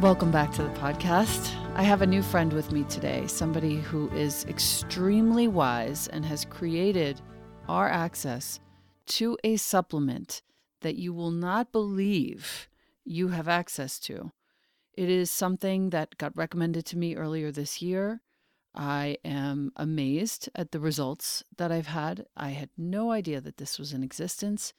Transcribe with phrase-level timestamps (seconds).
[0.00, 1.52] Welcome back to the podcast.
[1.74, 6.44] I have a new friend with me today, somebody who is extremely wise and has
[6.44, 7.20] created
[7.68, 8.60] our access
[9.06, 10.42] to a supplement
[10.82, 12.68] that you will not believe
[13.04, 14.30] you have access to.
[14.92, 18.20] It is something that got recommended to me earlier this year.
[18.76, 22.24] I am amazed at the results that I've had.
[22.36, 24.74] I had no idea that this was in existence.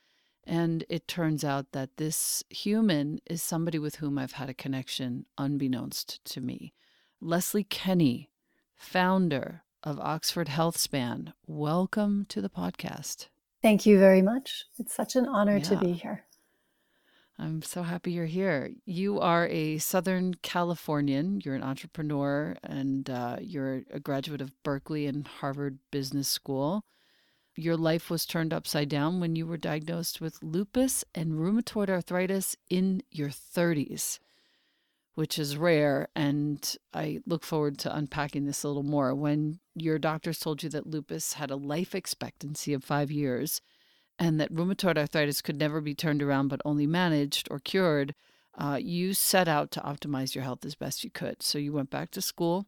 [0.45, 5.25] And it turns out that this human is somebody with whom I've had a connection
[5.37, 6.73] unbeknownst to me.
[7.21, 8.29] Leslie Kenny,
[8.75, 13.27] founder of Oxford Healthspan, welcome to the podcast.
[13.61, 14.65] Thank you very much.
[14.77, 15.63] It's such an honor yeah.
[15.63, 16.25] to be here.
[17.37, 18.71] I'm so happy you're here.
[18.85, 21.41] You are a Southern Californian.
[21.45, 26.83] You're an entrepreneur and uh, you're a graduate of Berkeley and Harvard Business School.
[27.59, 32.55] Your life was turned upside down when you were diagnosed with lupus and rheumatoid arthritis
[32.69, 34.19] in your 30s,
[35.15, 36.07] which is rare.
[36.15, 39.13] And I look forward to unpacking this a little more.
[39.13, 43.59] When your doctors told you that lupus had a life expectancy of five years,
[44.17, 48.15] and that rheumatoid arthritis could never be turned around but only managed or cured,
[48.57, 51.43] uh, you set out to optimize your health as best you could.
[51.43, 52.67] So you went back to school.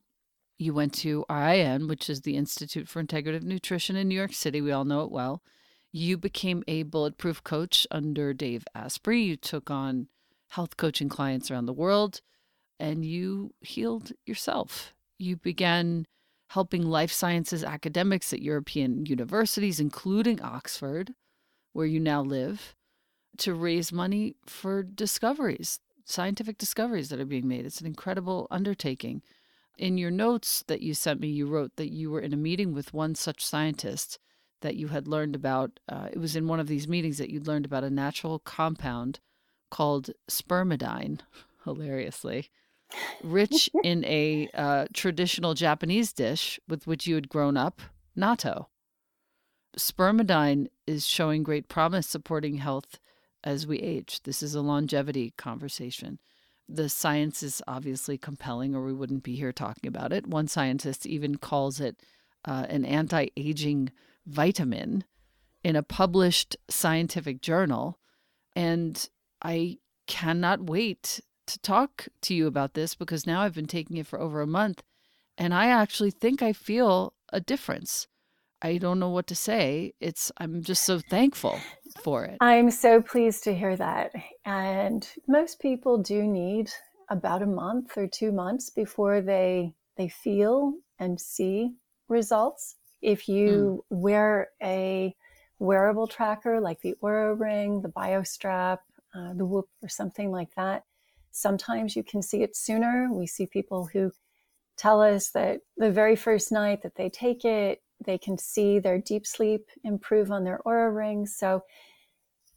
[0.62, 4.62] You went to RIN, which is the Institute for Integrative Nutrition in New York City.
[4.62, 5.42] We all know it well.
[5.92, 9.24] You became a bulletproof coach under Dave Asprey.
[9.24, 10.08] You took on
[10.50, 12.22] health coaching clients around the world
[12.80, 14.94] and you healed yourself.
[15.18, 16.06] You began
[16.50, 21.16] helping life sciences academics at European universities, including Oxford,
[21.74, 22.76] where you now live
[23.40, 27.66] to raise money for discoveries, scientific discoveries that are being made.
[27.66, 29.24] It's an incredible undertaking.
[29.82, 32.72] In your notes that you sent me, you wrote that you were in a meeting
[32.72, 34.20] with one such scientist
[34.62, 35.80] that you had learned about.
[35.90, 39.20] Uh, it was in one of these meetings that you'd learned about a natural compound
[39.72, 41.22] called spermidine,
[41.66, 42.52] hilariously,
[43.24, 47.82] rich in a uh, traditional Japanese dish with which you had grown up,
[48.16, 48.68] natto
[49.78, 53.00] spermidine is showing great promise supporting health
[53.44, 54.22] as we age.
[54.24, 56.20] This is a longevity conversation.
[56.74, 60.28] The science is obviously compelling, or we wouldn't be here talking about it.
[60.28, 61.98] One scientist even calls it
[62.46, 63.92] uh, an anti aging
[64.26, 65.04] vitamin
[65.64, 68.00] in a published scientific journal.
[68.56, 69.08] And
[69.42, 74.08] I cannot wait to talk to you about this because now I've been taking it
[74.08, 74.84] for over a month
[75.38, 78.08] and I actually think I feel a difference.
[78.62, 79.94] I don't know what to say.
[80.00, 81.60] It's I'm just so thankful
[82.04, 82.38] for it.
[82.42, 84.14] I'm so pleased to hear that.
[84.46, 86.70] And most people do need
[87.10, 91.74] about a month or 2 months before they they feel and see
[92.08, 92.76] results.
[93.02, 93.98] If you mm.
[93.98, 95.16] wear a
[95.60, 98.80] wearable tracker like the Oura Ring, the BioStrap,
[99.14, 100.86] uh, the Whoop, or something like that,
[101.32, 103.10] sometimes you can see it sooner.
[103.12, 104.12] We see people who
[104.78, 109.00] tell us that the very first night that they take it, they can see their
[109.00, 111.36] deep sleep improve on their Oura rings.
[111.36, 111.64] So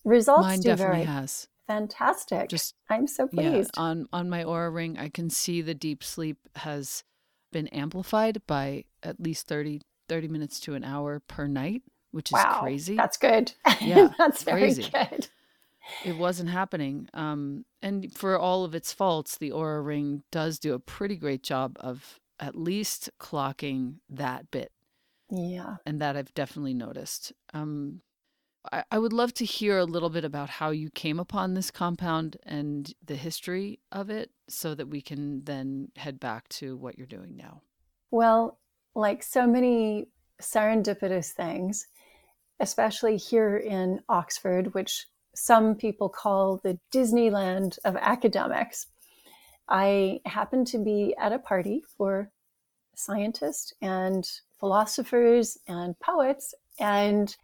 [0.05, 1.05] results Mine do definitely vary.
[1.05, 1.49] has.
[1.67, 2.49] Fantastic.
[2.50, 3.70] Just I'm so pleased.
[3.76, 7.05] Yeah, on on my Oura ring, I can see the deep sleep has
[7.52, 12.35] been amplified by at least 30, 30 minutes to an hour per night, which is
[12.35, 12.96] wow, crazy.
[12.96, 13.52] That's good.
[13.81, 14.91] Yeah, that's very crazy.
[14.93, 15.29] good.
[16.05, 17.08] It wasn't happening.
[17.14, 21.43] Um, and for all of its faults, the Oura ring does do a pretty great
[21.43, 24.73] job of at least clocking that bit
[25.37, 25.77] yeah.
[25.87, 27.33] And that I've definitely noticed.
[27.53, 28.01] Um,
[28.73, 31.71] I, I would love to hear a little bit about how you came upon this
[31.71, 36.97] compound and the history of it so that we can then head back to what
[36.97, 37.63] you're doing now.
[38.11, 38.58] Well,
[38.94, 40.06] like so many
[40.41, 41.87] serendipitous things,
[42.61, 48.87] especially here in Oxford, which some people call the Disneyland of academics,
[49.69, 52.31] I happened to be at a party for
[52.98, 57.36] scientists and philosophers and poets and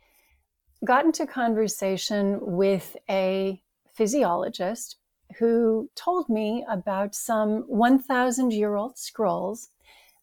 [0.84, 4.96] got into conversation with a physiologist
[5.38, 9.68] who told me about some 1,000 year old scrolls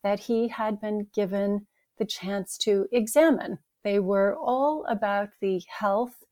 [0.03, 1.67] that he had been given
[1.97, 3.59] the chance to examine.
[3.83, 6.23] They were all about the health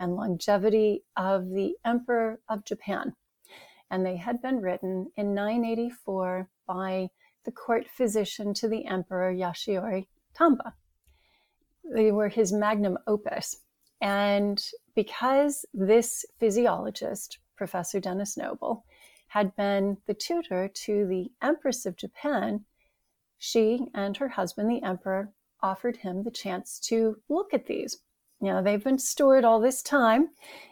[0.00, 3.14] and longevity of the Emperor of Japan.
[3.90, 7.10] And they had been written in 984 by
[7.44, 10.74] the court physician to the emperor Yasuyori Tamba.
[11.84, 13.56] They were his magnum opus.
[14.00, 18.84] And because this physiologist, Professor Denis Noble,
[19.28, 22.64] had been the tutor to the Empress of Japan,
[23.38, 25.32] she and her husband, the emperor,
[25.62, 27.98] offered him the chance to look at these.
[28.40, 30.30] Now, they've been stored all this time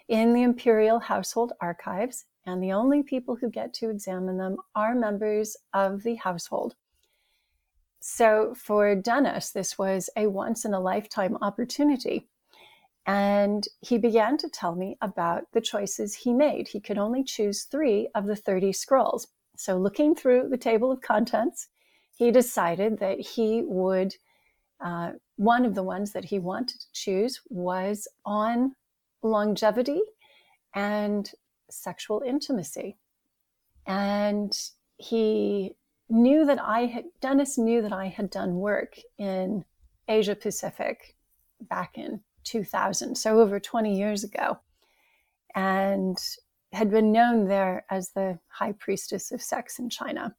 [0.08, 4.94] in the imperial household archives, and the only people who get to examine them are
[4.94, 6.75] members of the household.
[8.00, 12.28] So for Denis, this was a once in a lifetime opportunity.
[13.06, 16.68] And he began to tell me about the choices he made.
[16.68, 19.28] He could only choose three of the 30 scrolls.
[19.56, 21.68] So, looking through the table of contents,
[22.14, 24.14] he decided that he would,
[24.80, 28.75] uh, one of the ones that he wanted to choose was on
[29.23, 30.00] longevity
[30.75, 31.30] and
[31.70, 32.98] sexual intimacy.
[33.86, 34.56] And
[34.96, 35.76] he
[36.08, 39.64] knew that I had, Denis knew that I had done work in
[40.08, 41.16] Asia Pacific
[41.60, 44.58] back in 2000, so over 20 years ago,
[45.54, 46.18] and
[46.72, 50.34] had been known there as the high priestess of sex in China,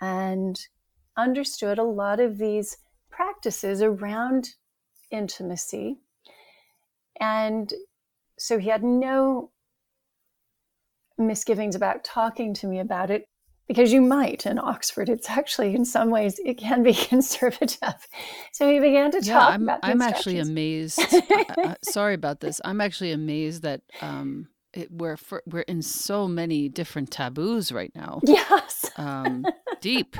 [0.00, 0.66] and
[1.16, 2.78] understood a lot of these
[3.10, 4.54] practices around
[5.10, 5.98] intimacy.
[7.20, 7.72] And
[8.38, 9.50] so he had no
[11.18, 13.26] misgivings about talking to me about it
[13.68, 15.08] because you might in Oxford.
[15.08, 18.06] It's actually, in some ways, it can be conservative.
[18.52, 19.80] So he began to yeah, talk I'm, about.
[19.82, 21.00] I'm actually amazed.
[21.58, 22.60] uh, sorry about this.
[22.64, 27.92] I'm actually amazed that um, it, we're for, we're in so many different taboos right
[27.94, 28.20] now.
[28.26, 28.90] Yes.
[28.96, 29.44] Um,
[29.80, 30.16] deep.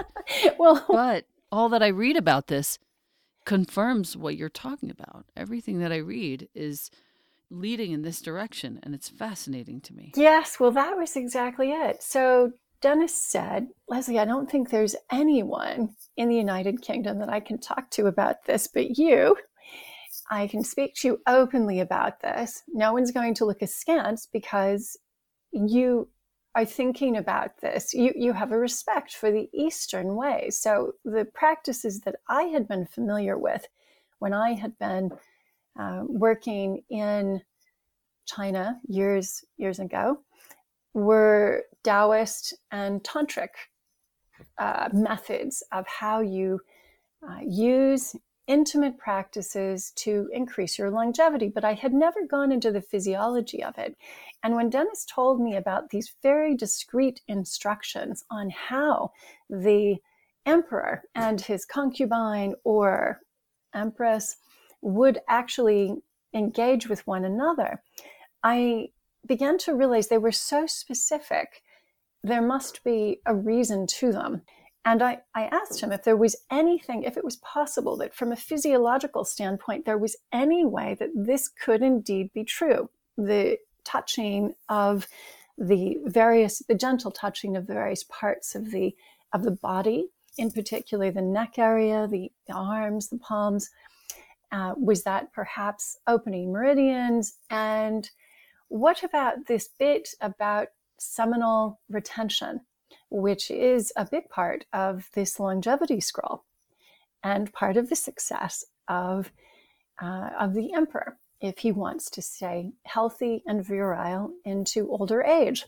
[0.59, 2.79] well, but all that I read about this
[3.45, 5.27] confirms what you're talking about.
[5.37, 6.91] Everything that I read is
[7.51, 10.13] leading in this direction, and it's fascinating to me.
[10.17, 12.03] Yes, well, that was exactly it.
[12.03, 17.41] So Denis said, Leslie, I don't think there's anyone in the United Kingdom that I
[17.41, 19.37] can talk to about this but you.
[20.31, 22.63] I can speak to you openly about this.
[22.69, 24.99] No one's going to look askance because
[25.53, 26.09] you
[26.57, 27.95] are thinking about this.
[27.95, 30.51] You, you have a respect for the Eastern way.
[30.51, 33.67] So, the practices that I had been familiar with
[34.19, 35.11] when I had been
[35.79, 37.41] uh, working in
[38.27, 40.19] China years years ago
[40.95, 43.51] were Taoist and Tantric
[44.59, 46.61] uh, methods of how you
[47.27, 48.17] uh, use
[48.47, 51.49] intimate practices to increase your longevity.
[51.49, 53.97] But I had never gone into the physiology of it.
[54.43, 59.13] And when Denis told me about these very discreet instructions on how
[59.51, 59.97] the
[60.45, 63.21] emperor and his concubine or
[63.75, 64.37] empress
[64.81, 65.97] would actually
[66.35, 67.83] engage with one another,
[68.43, 68.89] I
[69.27, 71.63] began to realize they were so specific.
[72.23, 74.43] There must be a reason to them.
[74.85, 78.31] And I, I asked him if there was anything, if it was possible that from
[78.31, 82.89] a physiological standpoint, there was any way that this could indeed be true.
[83.19, 85.09] The touching of
[85.59, 88.95] the various, the gentle touching of the various parts of the
[89.33, 93.71] of the body, in particular the neck area, the, the arms, the palms,
[94.53, 97.39] uh, was that perhaps opening meridians?
[97.51, 98.09] And
[98.69, 102.61] what about this bit about seminal retention,
[103.11, 106.45] which is a big part of this longevity scroll
[107.23, 109.33] and part of the success of,
[110.01, 115.67] uh, of the emperor if he wants to stay healthy and virile into older age?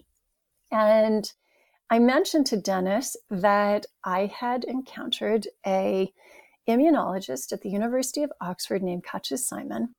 [0.70, 1.30] And
[1.90, 6.12] I mentioned to Denis that I had encountered a
[6.68, 9.94] immunologist at the University of Oxford named Katja Simon,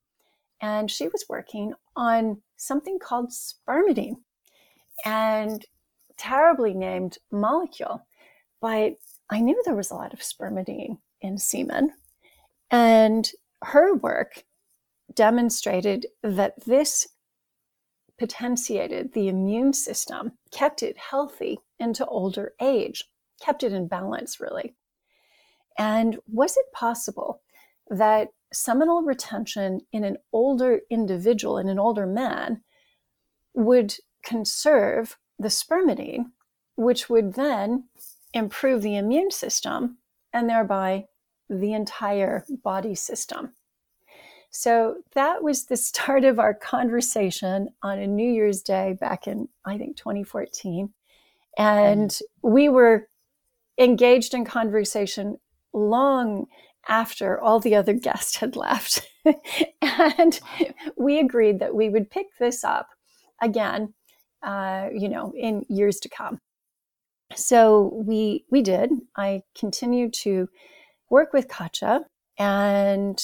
[0.62, 4.18] and she was working on something called spermidine,
[5.06, 5.66] and
[6.18, 8.06] terribly named molecule.
[8.62, 8.96] But
[9.30, 11.94] I knew there was a lot of spermidine in semen,
[12.70, 13.30] and
[13.64, 14.44] her work
[15.14, 17.08] demonstrated that this
[18.20, 23.06] potentiated the immune system, kept it healthy into older age,
[23.42, 24.76] kept it in balance, really.
[25.80, 27.42] And was it possible
[27.90, 32.62] that seminal retention in an older individual, in an older man,
[33.54, 36.26] would conserve the spermidine,
[36.76, 37.86] which would then
[38.34, 39.98] improve the immune system
[40.34, 41.06] and thereby
[41.50, 43.54] the entire body system?
[44.52, 49.48] So that was the start of our conversation on a New Year's Day back in,
[49.64, 50.94] I think, 2014.
[51.58, 52.52] And mm-hmm.
[52.52, 53.08] we were
[53.78, 55.38] engaged in conversation
[55.74, 56.46] long
[56.88, 59.08] after all the other guests had left.
[59.82, 60.40] and
[60.98, 62.90] we agreed that we would pick this up
[63.42, 63.94] again,
[64.44, 66.40] uh, you know, in years to come.
[67.36, 68.92] So we we did.
[69.16, 70.50] I continued to
[71.10, 72.02] work with Katja
[72.40, 73.22] and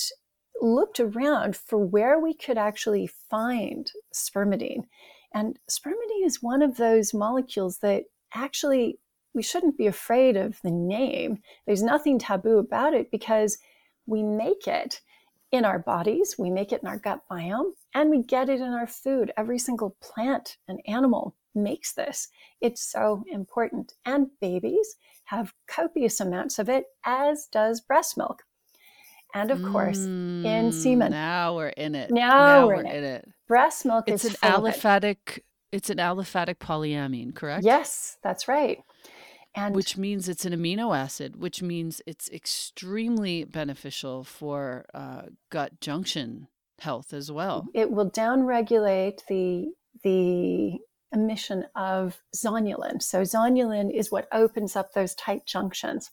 [0.62, 4.84] looked around for where we could actually find spermidine.
[5.34, 9.00] And spermidine is one of those molecules that actually
[9.36, 11.40] we shouldn't be afraid of the name.
[11.66, 13.58] There's nothing taboo about it because
[14.08, 15.02] we make it
[15.52, 18.74] in our bodies, we make it in our gut biome, and we get it in
[18.74, 19.32] our food.
[19.38, 22.30] Every single plant and animal makes this.
[22.62, 23.94] It's so important.
[24.06, 28.44] And babies have copious amounts of it, as does breast milk.
[29.34, 31.12] and of course in mm, semen.
[31.12, 32.10] Now we're in it.
[32.10, 32.96] Now, we're, we're in, it.
[32.96, 33.30] in it.
[33.48, 35.40] Breast milk It's is an aliphatic.
[35.72, 37.66] It's an aliphatic polyamine, correct?
[37.66, 38.82] Yes, that's right.
[39.56, 45.80] And Which means it's an amino acid, which means it's extremely beneficial for uh, gut
[45.80, 46.48] junction
[46.80, 47.68] health as well.
[47.74, 49.72] it will downregulate the
[50.04, 50.78] the
[51.14, 53.02] emission of zonulin.
[53.02, 56.12] So zonulin is what opens up those tight junctions.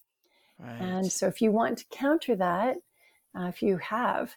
[0.59, 0.81] Right.
[0.81, 2.77] And so, if you want to counter that,
[3.37, 4.37] uh, if you have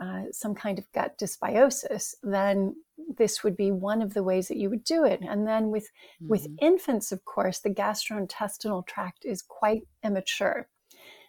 [0.00, 2.74] uh, some kind of gut dysbiosis, then
[3.16, 5.20] this would be one of the ways that you would do it.
[5.20, 5.88] And then with
[6.28, 6.58] with Mhm.
[6.60, 10.68] infants, of course, the gastrointestinal tract is quite immature.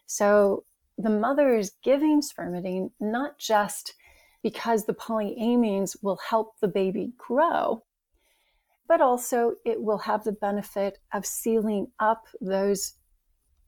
[0.06, 0.66] So
[0.98, 3.96] the mother is giving spermidine not just
[4.44, 7.84] because the polyamines will help the baby grow,
[8.88, 12.96] but also it will have the benefit of sealing up those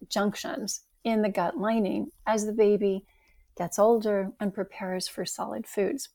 [0.08, 3.06] junctions in the gut lining as the baby
[3.56, 6.10] gets older and prepares for solid foods.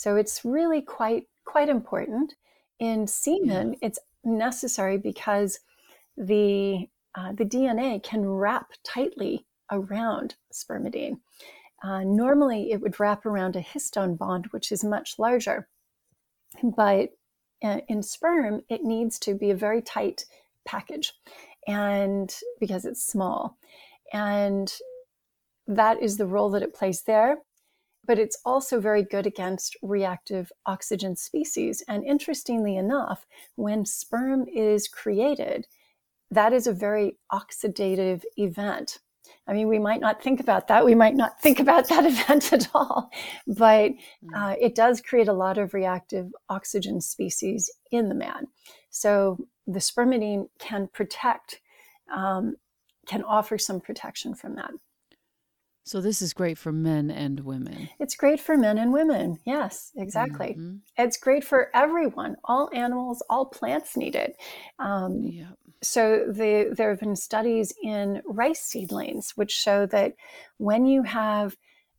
[0.00, 2.32] So it's really quite quite important.
[2.78, 5.60] In semen, it's necessary because
[6.16, 11.18] the uh, the DNA can wrap tightly around spermidine.
[11.84, 15.68] Uh, normally, it would wrap around a histone bond, which is much larger,
[16.62, 17.10] but
[17.62, 20.24] uh, in sperm, it needs to be a very tight
[20.64, 21.12] package,
[21.68, 23.58] and because it's small,
[24.14, 24.72] and
[25.66, 27.36] that is the role that it plays there.
[28.06, 31.82] But it's also very good against reactive oxygen species.
[31.86, 33.26] And interestingly enough,
[33.56, 35.66] when sperm is created,
[36.30, 38.98] that is a very oxidative event.
[39.46, 40.84] I mean, we might not think about that.
[40.84, 43.10] We might not think about that event at all,
[43.46, 43.92] but
[44.24, 44.34] Mm.
[44.34, 48.46] uh, it does create a lot of reactive oxygen species in the man.
[48.90, 51.60] So the spermidine can protect,
[52.14, 52.56] um,
[53.06, 54.72] can offer some protection from that.
[55.90, 57.88] So this is great for men and women.
[57.98, 59.40] It's great for men and women.
[59.44, 60.54] Yes, exactly.
[60.54, 60.82] Mhm.
[60.96, 62.36] It's great for everyone.
[62.44, 64.36] All animals, all plants need it.
[64.78, 65.50] Um, Yeah.
[65.82, 70.14] so the, there have been studies in rice seedlings which show that
[70.58, 71.56] when you have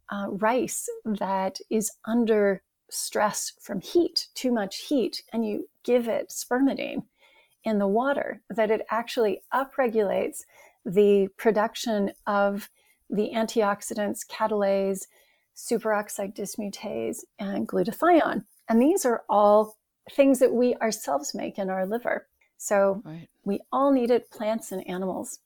[0.10, 6.30] uh, rice that is under stress from heat, too much heat, and you give it
[6.30, 7.04] spermidine
[7.66, 10.46] in the water, that it actually upregulates
[10.86, 12.70] the production of
[13.12, 15.08] the antioxidants catalase,
[15.56, 18.46] superoxide dismutase, and glutathione.
[18.70, 19.78] And these are all
[20.12, 22.28] things that we ourselves make in our liver.
[22.58, 23.28] So Right.
[23.44, 25.40] we all need it, plants and animals.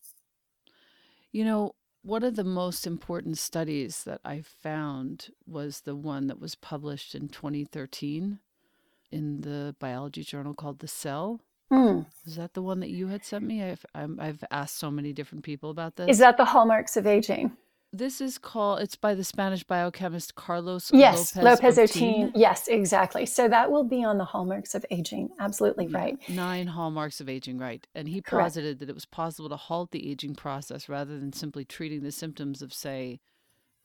[1.31, 6.39] You know, one of the most important studies that I found was the one that
[6.39, 8.39] was published in 2013
[9.11, 11.41] in the biology journal called The Cell.
[11.71, 12.05] Mm.
[12.25, 13.63] Is that the one that you had sent me?
[13.63, 16.09] I've I'm, I've asked so many different people about this.
[16.09, 17.57] Is that the hallmarks of aging?
[17.97, 18.81] this is called.
[18.81, 22.31] It's by the Spanish biochemist Carlos Yes, Lopez, Lopez Otin.
[22.35, 23.25] Yes, exactly.
[23.25, 25.29] So that will be on the hallmarks of aging.
[25.39, 26.29] Absolutely Yeah, right.
[26.29, 27.85] Nine hallmarks of aging, right?
[27.95, 28.45] And he Correct.
[28.45, 32.11] posited that it was possible to halt the aging process rather than simply treating the
[32.11, 33.19] symptoms of, say,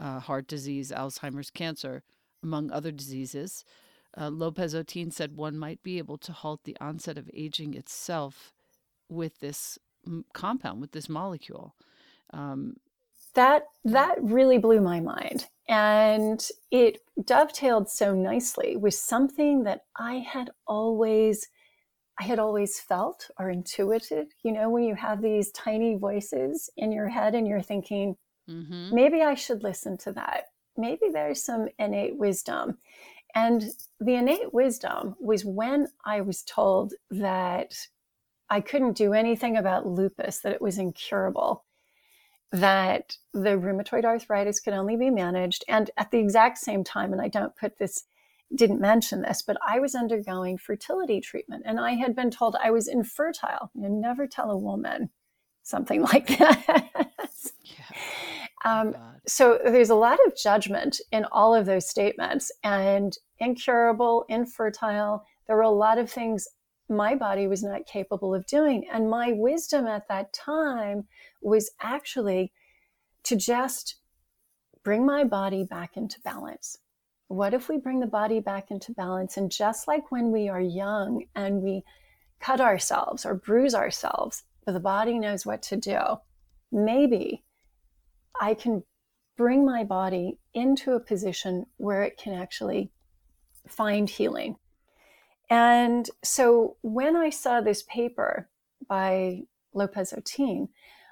[0.00, 2.02] uh, heart disease, Alzheimer's, cancer,
[2.42, 3.64] among other diseases.
[4.18, 8.52] Uh, Lopez Otin said one might be able to halt the onset of aging itself
[9.08, 11.74] with this m- compound, with this molecule.
[12.32, 12.76] Um,
[13.34, 15.46] That that really blew my mind.
[15.68, 21.48] And it dovetailed so nicely with something that I had always
[22.18, 24.28] I had always felt or intuited.
[24.42, 28.16] You know, when you have these tiny voices in your head and you're thinking,
[28.48, 28.92] mhm.
[28.92, 30.46] maybe I should listen to that.
[30.76, 32.78] Maybe there's some innate wisdom.
[33.34, 33.64] And
[34.00, 37.74] the innate wisdom was when I was told that
[38.48, 41.64] I couldn't do anything about lupus, that it was incurable,
[42.50, 45.64] that the rheumatoid arthritis could only be managed.
[45.68, 48.04] And at the exact same time, and I don't put this,
[48.54, 52.72] didn't mention this, but I was undergoing fertility treatment and I had been told I
[52.72, 53.70] was infertile.
[53.74, 55.10] You never tell a woman
[55.62, 56.96] something like that.
[57.62, 58.39] Yeah.
[58.64, 58.94] Um,
[59.26, 65.24] so there's a lot of judgment in all of those statements and incurable infertile.
[65.46, 66.46] There were a lot of things
[66.88, 68.86] my body was not capable of doing.
[68.92, 71.06] And my wisdom at that time
[71.40, 72.52] was actually
[73.24, 73.96] to just
[74.82, 76.76] bring my body back into balance.
[77.28, 79.36] What if we bring the body back into balance?
[79.36, 81.84] And just like when we are young and we
[82.40, 86.00] cut ourselves or bruise ourselves but the body knows what to do
[86.72, 87.44] maybe
[88.40, 88.82] I can
[89.36, 92.90] bring my body into a position where it can actually
[93.68, 94.56] find healing.
[95.50, 98.48] And so when I saw this paper
[98.88, 99.42] by
[99.74, 100.68] Lopez Otin,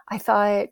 [0.09, 0.69] I thought,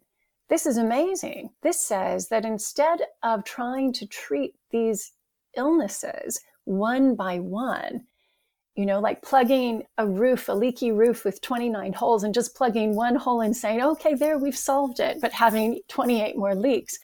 [0.48, 1.50] this is amazing.
[1.62, 5.12] This says that instead of trying to treat these
[5.56, 8.04] illnesses one by one,
[8.76, 12.94] you know, like plugging a roof, a leaky roof with 29 holes and just plugging
[12.94, 16.98] one hole and saying, okay, there, we've solved it, but having 28 more leaks.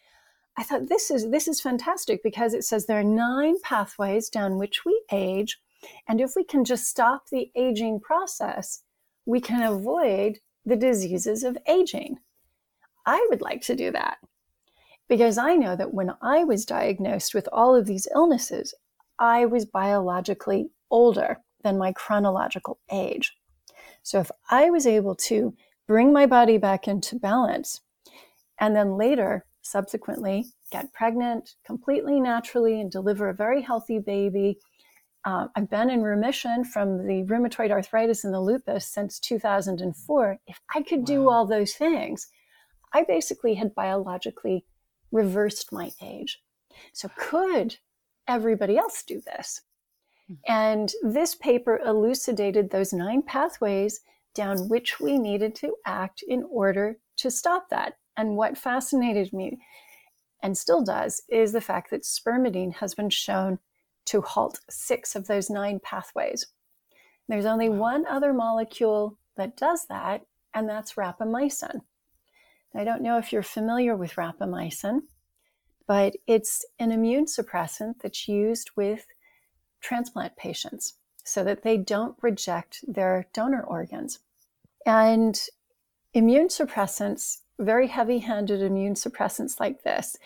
[0.58, 4.58] I thought this is this is fantastic because it says there are nine pathways down
[4.58, 5.58] which we age.
[6.06, 8.82] And if we can just stop the aging process,
[9.24, 12.18] we can avoid the diseases of aging.
[13.06, 14.18] I would like to do that
[15.08, 18.74] because I know that when I was diagnosed with all of these illnesses,
[19.18, 23.32] I was biologically older than my chronological age.
[24.02, 25.54] So if I was able to
[25.86, 27.80] bring my body back into balance
[28.58, 34.58] and then later, subsequently, get pregnant completely naturally and deliver a very healthy baby.
[35.24, 40.38] Uh, I've been in remission from the rheumatoid arthritis and the lupus since 2004.
[40.46, 41.04] If I could wow.
[41.04, 42.28] do all those things,
[42.92, 44.64] I basically had biologically
[45.12, 46.42] reversed my age.
[46.92, 47.76] So, could
[48.26, 49.62] everybody else do this?
[50.46, 54.00] And this paper elucidated those nine pathways
[54.34, 57.94] down which we needed to act in order to stop that.
[58.16, 59.58] And what fascinated me
[60.42, 63.58] and still does is the fact that spermidine has been shown
[64.06, 66.46] to halt six of those nine pathways.
[67.28, 70.22] There's only one other molecule that does that,
[70.54, 71.80] and that's rapamycin.
[72.74, 75.02] I don't know if you're familiar with rapamycin,
[75.86, 79.06] but it's an immune suppressant that's used with
[79.82, 84.20] transplant patients so that they don't reject their donor organs.
[84.86, 85.40] And
[86.14, 90.16] immune suppressants, very heavy handed immune suppressants like this,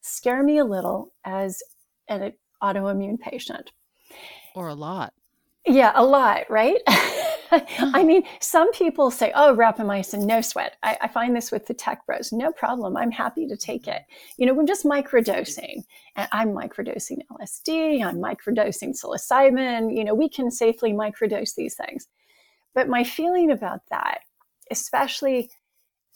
[0.00, 1.62] scare me a little as
[2.08, 3.72] an autoimmune patient.
[4.54, 5.12] Or a lot.
[5.66, 6.80] Yeah, a lot, right?
[7.80, 10.76] I mean, some people say, oh, rapamycin, no sweat.
[10.82, 12.32] I, I, find this with the tech bros.
[12.32, 12.96] No problem.
[12.96, 14.02] I'm happy to take it.
[14.36, 15.84] You know, we're just microdosing.
[16.16, 19.96] And I'm microdosing LSD, I'm microdosing psilocybin.
[19.96, 22.08] You know, we can safely microdose these things.
[22.74, 24.20] But my feeling about that,
[24.70, 25.50] especially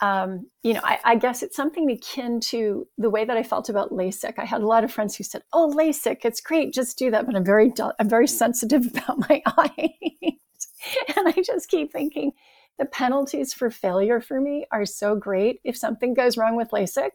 [0.02, 3.68] um, you know, I, I, guess it's something akin to the way that I felt
[3.68, 4.38] about LASIK.
[4.38, 7.26] I had a lot of friends who said, "Oh, LASIK, it's great, just do that."
[7.26, 10.39] But I'm very, I'm very sensitive about my eyes.
[11.16, 12.32] and I just keep thinking
[12.78, 15.60] the penalties for failure for me are so great.
[15.64, 17.10] If something goes wrong with LASIK,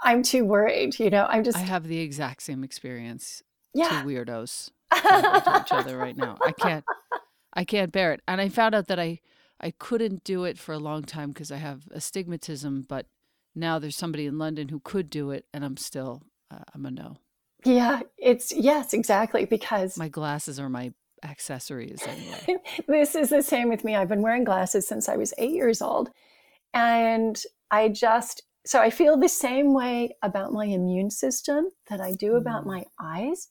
[0.00, 0.98] I'm too worried.
[0.98, 1.56] You know, I'm just.
[1.56, 3.42] I have the exact same experience.
[3.72, 3.88] Yeah.
[3.88, 6.36] Two weirdos to each other right now.
[6.44, 6.84] I can't.
[7.52, 8.20] I can't bear it.
[8.28, 9.20] And I found out that I
[9.60, 12.86] I couldn't do it for a long time because I have astigmatism.
[12.88, 13.06] But
[13.54, 16.90] now there's somebody in London who could do it, and I'm still uh, I'm a
[16.90, 17.18] no.
[17.64, 22.56] Yeah, it's yes, exactly because my glasses are my accessories anyway.
[22.86, 23.94] this is the same with me.
[23.94, 26.10] I've been wearing glasses since I was eight years old.
[26.74, 32.12] And I just, so I feel the same way about my immune system that I
[32.12, 32.68] do about mm.
[32.68, 33.48] my eyes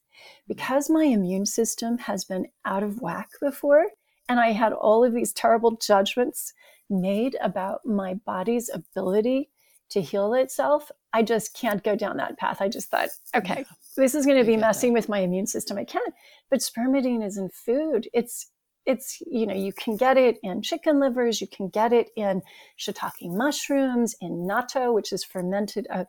[0.47, 3.86] because my immune system has been out of whack before.
[4.28, 6.54] And I had all of these terrible judgments
[6.89, 9.49] made about my body's ability
[9.89, 10.91] to heal itself.
[11.15, 12.58] I just can't go down that path.
[12.60, 13.63] I just thought, okay,
[13.95, 15.78] this is going to be messing with my immune system.
[15.78, 16.13] I can't.
[16.49, 18.10] But spermidine is in food.
[18.13, 18.51] It's
[18.86, 22.39] it's you know you can get it in chicken livers you can get it in
[22.78, 26.04] shiitake mushrooms in natto which is fermented uh,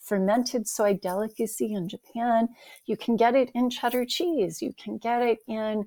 [0.00, 2.48] fermented soy delicacy in japan
[2.86, 5.84] you can get it in cheddar cheese you can get it in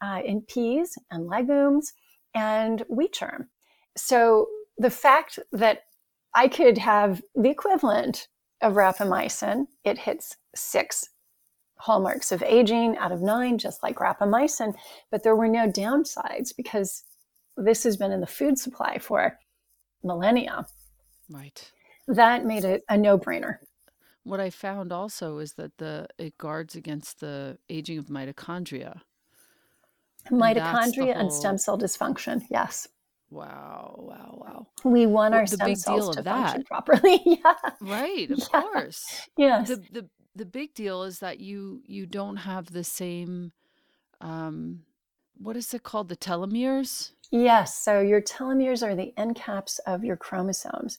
[0.00, 1.92] uh, in peas and legumes
[2.34, 3.50] and wheat germ
[3.94, 4.46] so
[4.78, 5.80] the fact that
[6.34, 8.28] I could have the equivalent
[8.62, 9.66] of rapamycin.
[9.84, 11.08] It hits six
[11.76, 14.74] hallmarks of aging out of nine, just like rapamycin,
[15.10, 17.02] but there were no downsides because
[17.56, 19.38] this has been in the food supply for
[20.02, 20.66] millennia.
[21.28, 21.70] Right.
[22.06, 23.58] That made it a no brainer.
[24.24, 29.00] What I found also is that the it guards against the aging of mitochondria.
[30.30, 31.20] Mitochondria and, whole...
[31.20, 32.86] and stem cell dysfunction, yes.
[33.32, 34.66] Wow, wow, wow.
[34.84, 36.36] We want well, our stem cells to that.
[36.36, 37.20] function properly.
[37.24, 37.54] yeah.
[37.80, 38.60] Right, of yeah.
[38.60, 39.28] course.
[39.38, 39.68] Yes.
[39.68, 43.52] The, the the big deal is that you you don't have the same
[44.20, 44.80] um
[45.38, 46.10] what is it called?
[46.10, 47.12] The telomeres?
[47.30, 47.82] Yes.
[47.82, 50.98] So your telomeres are the end caps of your chromosomes.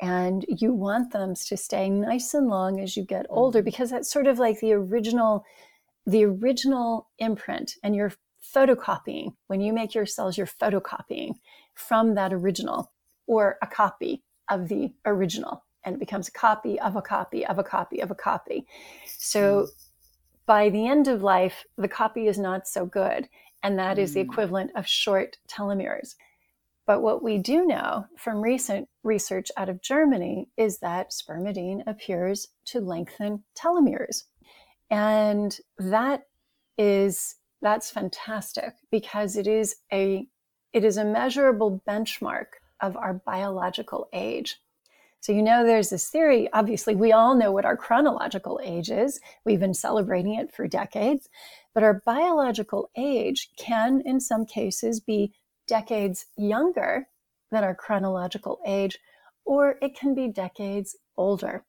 [0.00, 3.64] And you want them to stay nice and long as you get older mm-hmm.
[3.64, 5.44] because that's sort of like the original
[6.06, 8.12] the original imprint and you're
[8.54, 11.34] photocopying when you make your cells you're photocopying
[11.74, 12.92] from that original
[13.26, 17.58] or a copy of the original and it becomes a copy of a copy of
[17.58, 18.66] a copy of a copy.
[19.06, 19.68] So mm.
[20.46, 23.28] by the end of life, the copy is not so good.
[23.62, 24.00] And that mm.
[24.00, 24.24] is the mm.
[24.24, 26.14] equivalent of short telomeres.
[26.86, 32.48] But what we do know from recent research out of Germany is that spermidine appears
[32.66, 34.24] to lengthen telomeres.
[34.90, 36.26] And that
[36.76, 40.28] is that's fantastic because it is a
[40.74, 42.46] it is a measurable benchmark
[42.82, 44.56] of our biological age.
[45.20, 46.50] So, you know, there's this theory.
[46.52, 49.18] Obviously, we all know what our chronological age is.
[49.46, 51.30] We've been celebrating it for decades.
[51.72, 55.32] But our biological age can, in some cases, be
[55.66, 57.08] decades younger
[57.50, 58.98] than our chronological age,
[59.46, 61.64] or it can be decades older.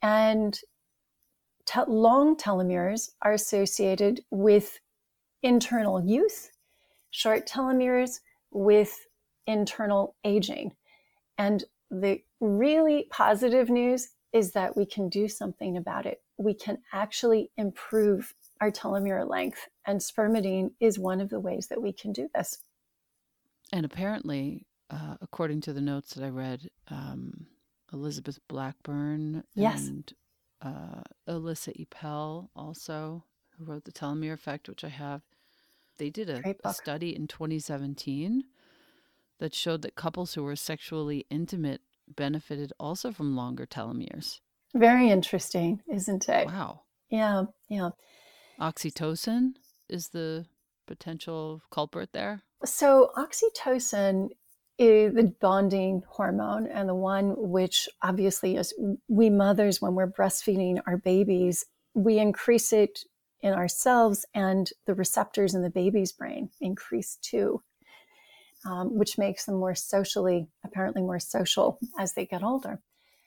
[0.00, 0.58] And
[1.66, 4.78] te- long telomeres are associated with
[5.42, 6.50] internal youth,
[7.10, 8.20] short telomeres
[8.50, 9.06] with
[9.46, 10.72] internal aging.
[11.38, 16.20] And the really positive news is that we can do something about it.
[16.36, 21.80] We can actually improve our telomere length, and spermidine is one of the ways that
[21.80, 22.58] we can do this.
[23.72, 27.46] And apparently, uh, according to the notes that I read, um,
[27.92, 29.86] Elizabeth Blackburn yes.
[29.86, 30.12] and
[30.62, 33.24] uh, Elissa Epel also,
[33.58, 35.22] who wrote The Telomere Effect, which I have,
[35.98, 38.44] they did a, a study in 2017
[39.38, 44.40] that showed that couples who were sexually intimate benefited also from longer telomeres.
[44.74, 46.46] Very interesting, isn't it?
[46.46, 46.82] Wow.
[47.10, 47.90] Yeah, yeah.
[48.60, 49.54] Oxytocin
[49.88, 50.46] is the
[50.86, 52.42] potential culprit there.
[52.64, 54.30] So, oxytocin
[54.78, 58.74] is the bonding hormone and the one which obviously is
[59.08, 61.64] we mothers when we're breastfeeding our babies
[61.94, 63.00] we increase it
[63.46, 67.62] in ourselves and the receptors in the baby's brain increase too
[68.66, 72.80] um, which makes them more socially, apparently more social as they get older.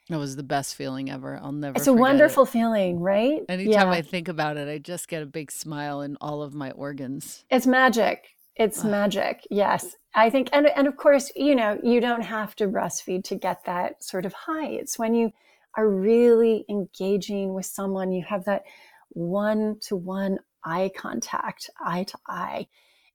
[0.10, 1.40] It was the best feeling ever.
[1.42, 1.78] I'll never.
[1.78, 2.50] It's a wonderful it.
[2.50, 3.42] feeling, right?
[3.48, 3.90] Anytime yeah.
[3.92, 7.46] I think about it, I just get a big smile in all of my organs.
[7.52, 8.30] It's magic.
[8.56, 9.48] It's magic.
[9.50, 9.96] Yes.
[10.16, 13.64] I think, and, and of course, you know, you don't have to breastfeed to get
[13.66, 14.68] that sort of high.
[14.68, 15.32] It's when you
[15.78, 18.64] are really engaging with someone, you have that
[19.10, 22.68] one to one eye contact, eye to eye.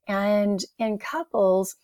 [0.07, 1.75] And in couples,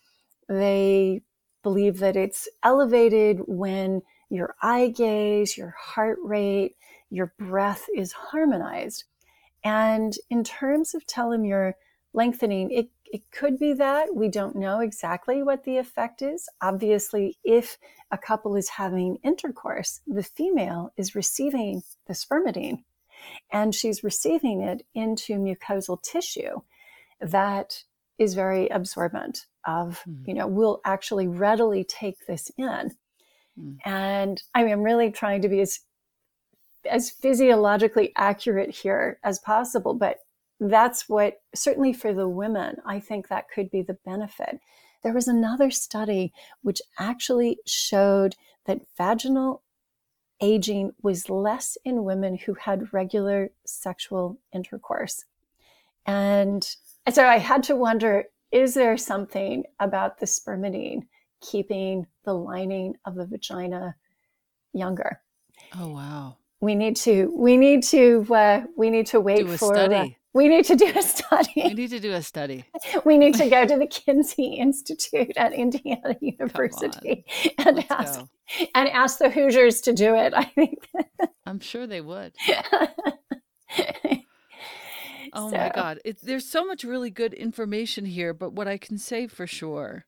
[0.48, 1.22] they
[1.62, 6.74] believe that it's elevated when your eye gaze, your heart rate,
[7.10, 9.04] your breath is harmonized.
[9.64, 11.74] And in terms of telomere
[12.12, 14.14] lengthening, it, it could be that.
[14.14, 16.48] We don't know exactly what the effect is.
[16.60, 17.78] Obviously, if
[18.10, 22.82] a couple is having intercourse, the female is receiving the spermidine
[23.52, 26.60] and she's receiving it into mucosal tissue
[27.20, 27.84] that
[28.18, 30.26] is very absorbent of mm.
[30.26, 32.90] you know will actually readily take this in
[33.58, 33.76] mm.
[33.84, 35.80] and i mean i'm really trying to be as
[36.90, 40.18] as physiologically accurate here as possible but
[40.60, 44.58] that's what certainly for the women i think that could be the benefit
[45.02, 46.32] there was another study
[46.62, 48.34] which actually showed
[48.66, 49.62] that vaginal
[50.42, 55.24] aging was less in women who had regular sexual intercourse
[56.06, 56.76] and
[57.10, 61.06] so I had to wonder is there something about the spermidine
[61.40, 63.96] keeping the lining of the vagina
[64.72, 65.20] younger?
[65.78, 66.36] Oh wow.
[66.60, 70.16] We need to we need to uh, we need to wait for study.
[70.34, 71.52] We need to do a study.
[71.56, 72.64] We need to do a study.
[73.04, 77.24] we need to go to the Kinsey Institute at Indiana University
[77.58, 78.28] and Let's ask go.
[78.74, 80.32] and ask the Hoosiers to do it.
[80.34, 80.88] I think
[81.46, 82.34] I'm sure they would.
[85.34, 85.56] Oh so.
[85.56, 85.98] my God.
[86.04, 90.04] It, there's so much really good information here, but what I can say for sure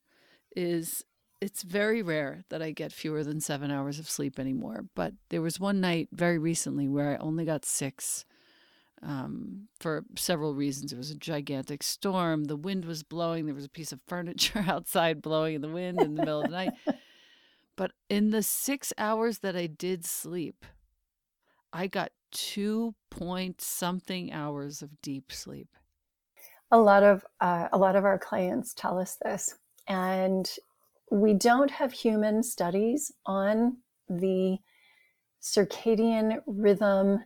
[0.54, 1.02] is
[1.40, 4.84] it's very rare that I get fewer than seven hours of sleep anymore.
[4.94, 8.26] But there was one night very recently where I only got six
[9.02, 10.92] um, for several reasons.
[10.92, 14.64] It was a gigantic storm, the wind was blowing, there was a piece of furniture
[14.68, 16.72] outside blowing in the wind in the middle of the night.
[17.76, 20.64] But in the six hours that I did sleep,
[21.72, 25.68] I got two point something hours of deep sleep.
[26.70, 29.56] A lot of uh, a lot of our clients tell us this,
[29.88, 30.48] and
[31.10, 33.78] we don't have human studies on
[34.08, 34.58] the
[35.42, 37.24] circadian rhythm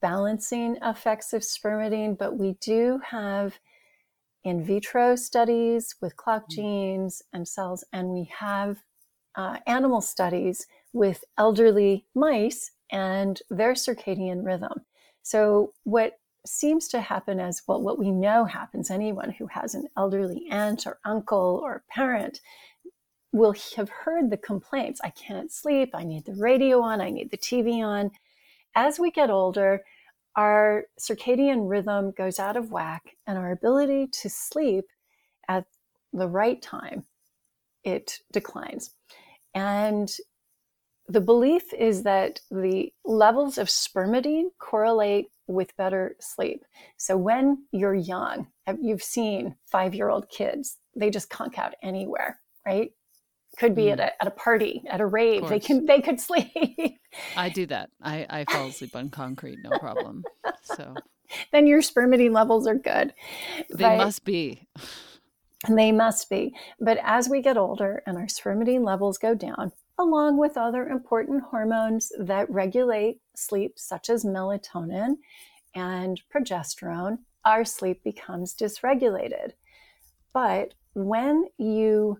[0.00, 3.58] balancing effects of spermidine, but we do have
[4.44, 6.54] in vitro studies with clock mm.
[6.54, 8.82] genes and cells, and we have
[9.34, 14.82] uh, animal studies with elderly mice and their circadian rhythm.
[15.22, 19.88] So, what seems to happen as well, what we know happens, anyone who has an
[19.96, 22.40] elderly aunt or uncle or parent
[23.32, 27.30] will have heard the complaints I can't sleep, I need the radio on, I need
[27.30, 28.12] the TV on.
[28.76, 29.82] As we get older,
[30.36, 34.84] our circadian rhythm goes out of whack, and our ability to sleep
[35.48, 35.64] at
[36.12, 37.04] the right time
[37.84, 38.90] it declines.
[39.54, 40.14] And
[41.08, 46.64] the belief is that the levels of spermidine correlate with better sleep.
[46.98, 48.48] So when you're young,
[48.82, 52.90] you've seen five year old kids, they just conk out anywhere, right?
[53.58, 53.92] Could be mm.
[53.92, 55.48] at, a, at a party, at a rave.
[55.48, 56.98] They can they could sleep.
[57.36, 57.90] I do that.
[58.02, 60.24] I, I fall asleep on concrete, no problem.
[60.62, 60.94] So
[61.52, 63.14] then your spermidine levels are good.
[63.70, 64.68] They but, must be.
[65.68, 66.54] They must be.
[66.80, 71.44] But as we get older and our spermidine levels go down, along with other important
[71.44, 75.16] hormones that regulate sleep, such as melatonin
[75.74, 79.52] and progesterone, our sleep becomes dysregulated.
[80.32, 82.18] But when you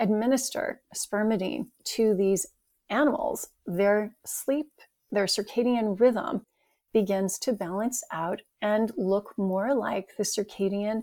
[0.00, 2.46] administer spermidine to these
[2.88, 4.72] animals, their sleep,
[5.12, 6.44] their circadian rhythm
[6.92, 11.02] begins to balance out and look more like the circadian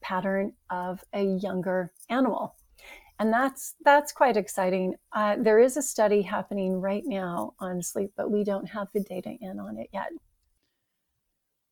[0.00, 2.54] pattern of a younger animal
[3.18, 4.94] and that's that's quite exciting.
[5.12, 9.00] Uh, there is a study happening right now on sleep, but we don't have the
[9.00, 10.10] data in on it yet.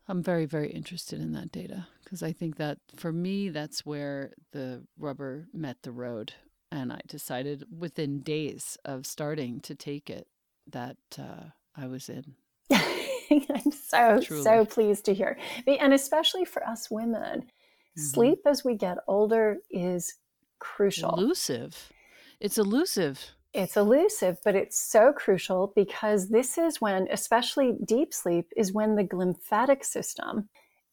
[0.09, 4.33] I'm very very interested in that data because I think that for me that's where
[4.53, 6.35] the rubber met the road,
[6.75, 10.27] and I decided within days of starting to take it
[10.67, 12.35] that uh, I was in.
[12.73, 14.43] I'm so Truly.
[14.43, 17.43] so pleased to hear, and especially for us women.
[17.43, 18.03] Mm-hmm.
[18.03, 20.15] Sleep as we get older is
[20.59, 21.15] crucial.
[21.15, 21.93] Elusive.
[22.41, 23.21] It's elusive.
[23.53, 28.97] It's elusive, but it's so crucial because this is when, especially deep sleep, is when
[28.97, 30.49] the glymphatic system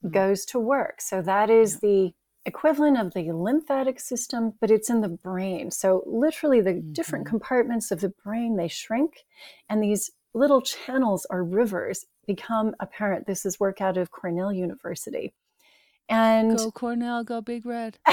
[0.06, 0.10] mm-hmm.
[0.10, 1.02] goes to work.
[1.02, 1.80] So that is yeah.
[1.82, 2.14] the
[2.46, 5.72] equivalent of the lymphatic system, but it's in the brain.
[5.72, 6.94] So literally the mm-hmm.
[6.94, 9.26] different compartments of the brain, they shrink
[9.70, 13.28] and these little channels or rivers become apparent.
[13.28, 15.34] This is work out of Cornell University.
[16.10, 17.98] And go Cornell, go Big Red.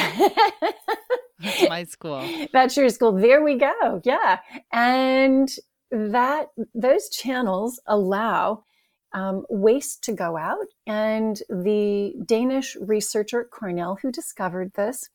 [1.40, 2.28] That's my school.
[2.52, 3.12] That's your school.
[3.12, 4.00] There we go.
[4.04, 4.38] Yeah.
[4.72, 5.48] And
[5.90, 8.64] that those channels allow
[9.12, 10.66] um, waste to go out.
[10.86, 15.08] And the Danish researcher Cornell who discovered this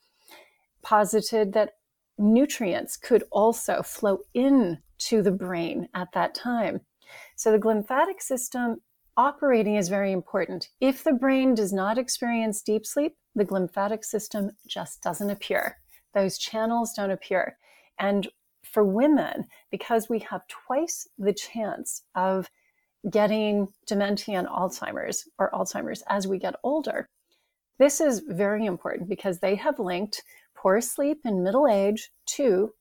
[0.82, 1.74] posited that
[2.18, 6.82] nutrients could also flow in to the brain at that time.
[7.36, 8.82] So the glymphatic system
[9.18, 10.70] operating is very important.
[10.82, 15.78] If the brain does not experience deep sleep, the glymphatic system just doesn't appear
[16.14, 17.58] those channels don't appear.
[18.00, 18.28] And
[18.64, 22.50] for women, because we have twice the chance of
[23.10, 27.10] getting dementia and Alzheimer's or Alzheimer's as we get older,
[27.80, 30.24] this is very important because they have linked
[30.56, 32.74] poor sleep in middle age to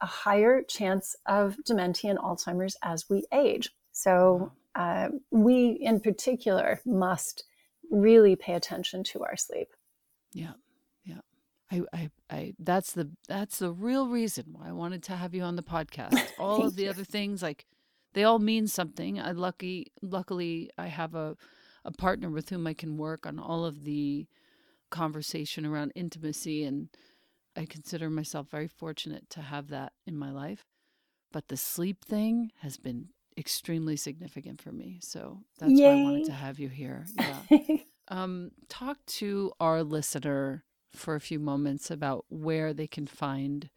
[0.00, 3.70] a higher chance of dementia and Alzheimer's as we age.
[3.92, 7.44] So, uh, we in particular must
[7.90, 9.68] really pay attention to our sleep.
[10.32, 10.52] Yeah.
[11.04, 11.20] Yeah.
[11.70, 15.42] I, I, I, that's the that's the real reason why I wanted to have you
[15.42, 16.20] on the podcast.
[16.38, 16.90] All of the you.
[16.90, 17.66] other things, like
[18.12, 19.20] they all mean something.
[19.20, 21.36] I lucky, luckily, I have a
[21.84, 24.26] a partner with whom I can work on all of the
[24.90, 26.88] conversation around intimacy, and
[27.56, 30.66] I consider myself very fortunate to have that in my life.
[31.32, 35.86] But the sleep thing has been extremely significant for me, so that's Yay.
[35.86, 37.06] why I wanted to have you here.
[37.16, 37.76] Yeah.
[38.08, 43.70] um, talk to our listener for a few moments about where they can find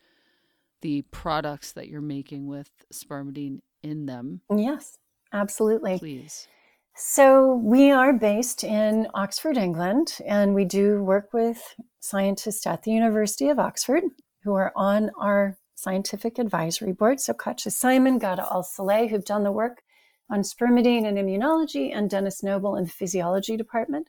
[0.82, 4.42] the products that you're making with spermidine in them.
[4.54, 4.98] Yes,
[5.32, 6.00] absolutely.
[6.00, 6.48] Please.
[6.96, 12.92] So, we are based in Oxford, England, and we do work with scientists at the
[12.92, 14.04] University of Oxford
[14.44, 17.20] who are on our scientific advisory board.
[17.20, 19.82] So, Katja Simon, Ghada Al Saleh, who've done the work
[20.30, 24.08] on spermidine and immunology, and Denis Noble in the physiology department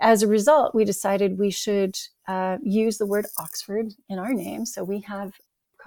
[0.00, 1.96] as a result, we decided we should
[2.26, 4.64] uh, use the word Oxford in our name.
[4.64, 5.32] So we have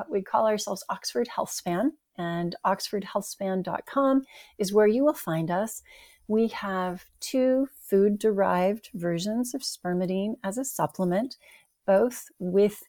[0.10, 4.22] we call ourselves Oxford Healthspan, and oxfordhealthspan.com
[4.60, 5.82] is where you will find us.
[6.28, 11.38] We have two food derived versions of spermidine as a supplement,
[11.86, 12.84] both with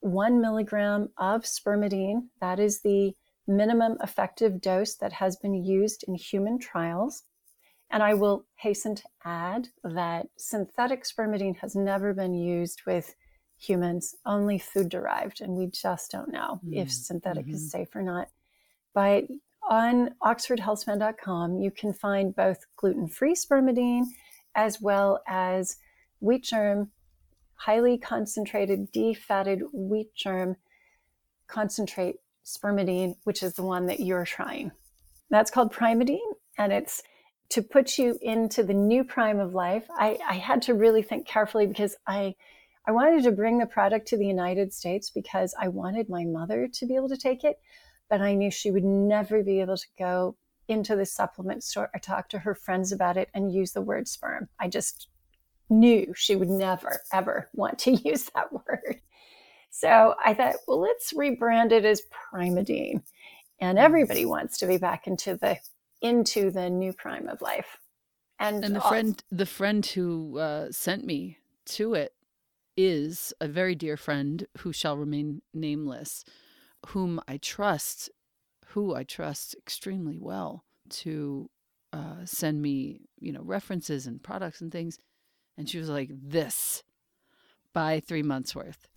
[0.00, 2.28] one milligram of spermidine.
[2.40, 3.12] That is the
[3.46, 7.24] minimum effective dose that has been used in human trials.
[7.90, 13.14] And I will hasten to add that synthetic spermidine has never been used with
[13.58, 15.40] humans, only food derived.
[15.40, 16.82] And we just don't know mm.
[16.82, 17.54] if synthetic mm-hmm.
[17.54, 18.28] is safe or not.
[18.96, 19.24] But
[19.68, 24.04] on oxfordhealthspan.com, you can find both gluten free spermidine
[24.54, 25.76] as well as
[26.20, 26.90] wheat germ,
[27.56, 30.56] highly concentrated, defatted wheat germ
[31.46, 34.72] concentrate spermidine, which is the one that you're trying.
[35.28, 37.02] That's called Primeadine, and it's
[37.50, 41.26] to put you into the new prime of life, I, I had to really think
[41.26, 42.34] carefully because I
[42.88, 46.68] I wanted to bring the product to the United States because I wanted my mother
[46.72, 47.58] to be able to take it,
[48.08, 50.36] but I knew she would never be able to go
[50.68, 54.08] into the supplement store or talk to her friends about it and use the word
[54.08, 54.48] sperm.
[54.58, 55.08] I just
[55.70, 59.00] knew she would never, ever want to use that word.
[59.70, 62.02] So I thought, well, let's rebrand it as
[62.32, 63.02] Primeadine.
[63.60, 65.58] And everybody wants to be back into the
[66.02, 67.78] into the new prime of life.
[68.38, 72.12] And, and the all- friend the friend who uh, sent me to it
[72.76, 76.24] is a very dear friend who shall remain nameless,
[76.88, 78.10] whom I trust,
[78.68, 81.50] who I trust extremely well to
[81.92, 84.98] uh, send me, you know, references and products and things.
[85.56, 86.82] And she was like, "This,
[87.72, 88.86] buy three months worth."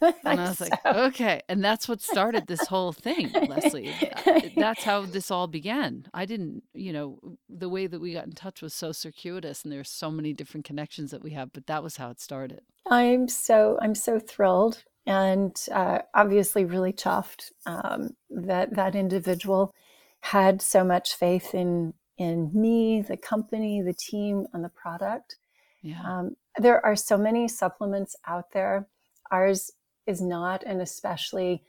[0.00, 0.90] and I was like, so.
[1.06, 1.42] okay.
[1.48, 3.94] And that's what started this whole thing, Leslie.
[4.56, 6.06] That's how this all began.
[6.14, 7.18] I didn't, you know,
[7.48, 10.64] the way that we got in touch was so circuitous and there's so many different
[10.64, 12.62] connections that we have, but that was how it started.
[12.86, 19.74] I'm so, I'm so thrilled and uh, obviously really chuffed um, that that individual
[20.20, 25.36] had so much faith in in me, the company, the team, and the product.
[25.82, 26.02] Yeah.
[26.04, 28.88] Um, there are so many supplements out there.
[29.30, 29.70] Ours
[30.06, 31.62] is not an especially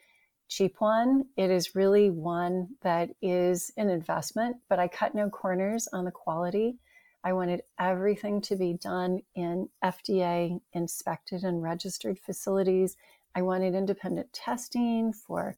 [0.48, 1.26] cheap one.
[1.38, 6.12] It is really one that is an investment, but I cut no corners on the
[6.12, 6.80] quality.
[7.24, 12.96] I wanted everything to be done in FDA inspected and registered facilities.
[13.36, 15.55] I wanted independent testing for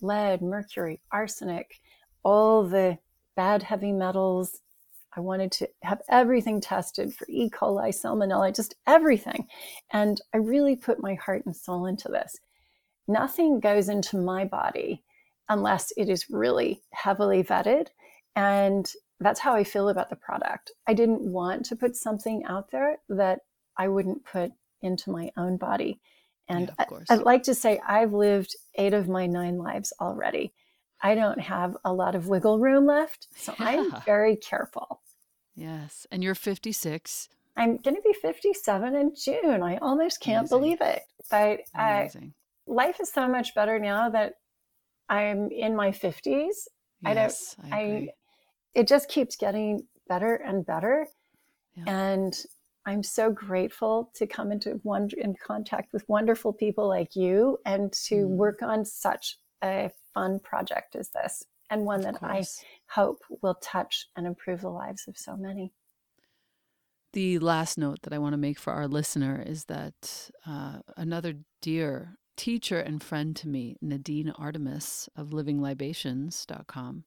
[0.00, 1.80] lead, mercury, arsenic,
[2.22, 2.98] all the
[3.36, 4.60] bad heavy metals.
[5.14, 7.50] I wanted to have everything tested for E.
[7.50, 9.46] coli, salmonella, just everything.
[9.92, 12.38] And I really put my heart and soul into this.
[13.06, 15.02] Nothing goes into my body
[15.48, 17.88] unless it is really heavily vetted.
[18.34, 18.90] And
[19.20, 20.72] that's how I feel about the product.
[20.86, 23.40] I didn't want to put something out there that
[23.76, 26.00] I wouldn't put into my own body.
[26.52, 30.52] And yeah, I, I'd like to say I've lived eight of my nine lives already.
[31.02, 33.26] I don't have a lot of wiggle room left.
[33.36, 33.66] So yeah.
[33.66, 35.00] I'm very careful.
[35.54, 36.06] Yes.
[36.10, 37.28] And you're 56.
[37.56, 39.62] I'm going to be 57 in June.
[39.62, 40.58] I almost can't Amazing.
[40.58, 41.02] believe it.
[41.30, 42.10] But I,
[42.66, 44.34] life is so much better now that
[45.08, 46.22] I'm in my 50s.
[47.02, 48.08] Yes, I don't, I, I,
[48.74, 51.06] it just keeps getting better and better.
[51.74, 51.84] Yeah.
[51.86, 52.44] And
[52.84, 57.92] I'm so grateful to come into one in contact with wonderful people like you and
[58.08, 58.28] to mm.
[58.28, 62.44] work on such a fun project as this and one that I
[62.90, 65.72] hope will touch and improve the lives of so many.
[67.12, 71.34] The last note that I want to make for our listener is that uh, another
[71.60, 77.04] dear teacher and friend to me, Nadine Artemis of livinglibations.com,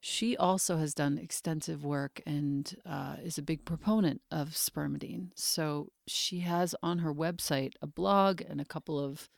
[0.00, 5.30] she also has done extensive work and uh, is a big proponent of spermidine.
[5.34, 9.28] So she has on her website a blog and a couple of,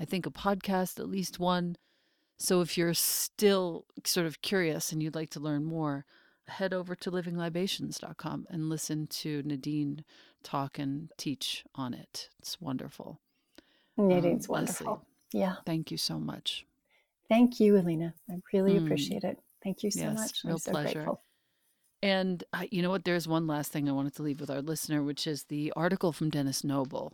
[0.00, 1.76] I think, a podcast, at least one
[2.38, 6.04] so if you're still sort of curious and you'd like to learn more,
[6.48, 10.04] head over to livinglibations.com and listen to Nadine
[10.42, 12.28] talk and teach on it.
[12.38, 13.20] It's wonderful.
[13.96, 14.86] Nadine's um, wonderful.
[14.86, 15.54] Leslie, yeah.
[15.64, 16.66] Thank you so much.
[17.28, 18.14] Thank you, Elena.
[18.30, 18.84] I really mm.
[18.84, 19.38] appreciate it.
[19.66, 20.40] Thank you so yes, much.
[20.44, 20.92] Real I'm so pleasure.
[20.94, 21.22] Grateful.
[22.02, 23.04] And uh, you know what?
[23.04, 26.12] There's one last thing I wanted to leave with our listener, which is the article
[26.12, 27.12] from Denis Noble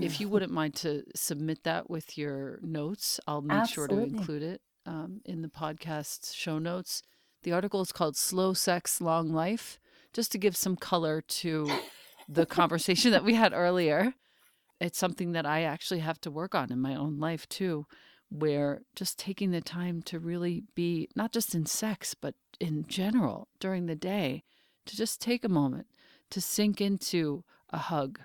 [0.00, 3.96] if you wouldn't mind to submit that with your notes, I'll make Absolutely.
[3.96, 7.02] sure to include it um, in the podcast show notes.
[7.42, 9.78] The article is called Slow Sex, Long Life,
[10.12, 11.70] just to give some color to
[12.28, 14.14] the conversation that we had earlier.
[14.80, 17.86] It's something that I actually have to work on in my own life too,
[18.32, 23.48] where just taking the time to really be not just in sex, but in general
[23.60, 24.42] during the day,
[24.86, 25.86] to just take a moment
[26.30, 28.20] to sink into a hug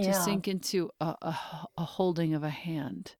[0.00, 0.12] yeah.
[0.12, 1.38] to sink into a, a,
[1.76, 3.16] a holding of a hand.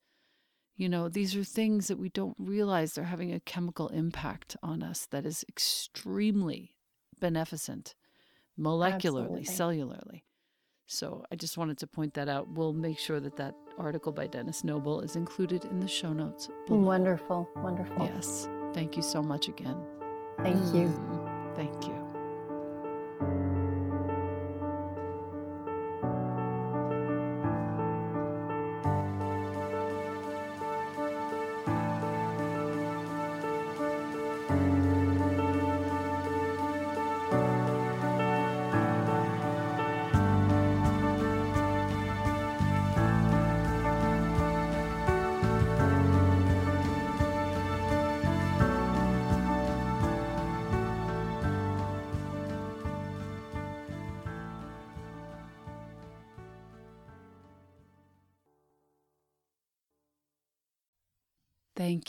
[0.76, 4.82] You know, these are things that we don't realize they're having a chemical impact on
[4.82, 6.76] us that is extremely
[7.20, 7.94] beneficent,
[8.58, 9.44] molecularly, Absolutely.
[9.44, 10.22] cellularly.
[10.86, 12.48] So I just wanted to point that out.
[12.48, 16.48] We'll make sure that that article by Denis Noble is included in the show notes.
[16.66, 16.80] Below.
[16.80, 18.04] Wonderful, wonderful.
[18.14, 18.48] Yes.
[18.74, 19.76] Thank you so much again.
[20.42, 20.88] Thank you.
[20.88, 22.01] Mm, thank you.